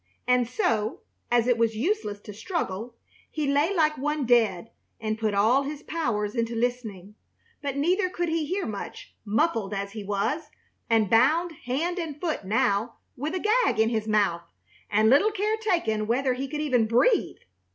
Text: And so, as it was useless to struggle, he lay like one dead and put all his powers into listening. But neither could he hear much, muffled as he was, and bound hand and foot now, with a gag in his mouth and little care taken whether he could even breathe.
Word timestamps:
And 0.27 0.47
so, 0.47 1.01
as 1.29 1.45
it 1.47 1.59
was 1.59 1.77
useless 1.77 2.19
to 2.21 2.33
struggle, 2.33 2.95
he 3.29 3.45
lay 3.47 3.71
like 3.71 3.99
one 3.99 4.25
dead 4.25 4.71
and 4.99 5.15
put 5.19 5.35
all 5.35 5.61
his 5.61 5.83
powers 5.83 6.33
into 6.33 6.55
listening. 6.55 7.13
But 7.61 7.77
neither 7.77 8.09
could 8.09 8.27
he 8.27 8.45
hear 8.47 8.65
much, 8.65 9.13
muffled 9.25 9.75
as 9.75 9.91
he 9.91 10.03
was, 10.03 10.49
and 10.89 11.07
bound 11.07 11.51
hand 11.65 11.99
and 11.99 12.19
foot 12.19 12.43
now, 12.43 12.95
with 13.15 13.35
a 13.35 13.47
gag 13.63 13.79
in 13.79 13.89
his 13.89 14.07
mouth 14.07 14.49
and 14.89 15.07
little 15.07 15.29
care 15.31 15.57
taken 15.57 16.07
whether 16.07 16.33
he 16.33 16.47
could 16.47 16.61
even 16.61 16.87
breathe. 16.87 17.37